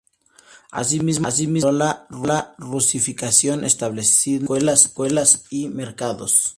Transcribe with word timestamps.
Asimismo 0.71 1.27
aceleró 1.27 1.71
la 1.71 2.55
rusificación 2.57 3.63
estableciendo 3.63 4.55
escuelas 4.55 5.45
y 5.51 5.67
mercados. 5.69 6.49